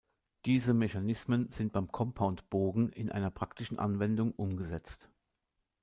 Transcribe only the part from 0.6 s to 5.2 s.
Mechanismen sind beim Compoundbogen in einer praktischen Anwendung umgesetzt.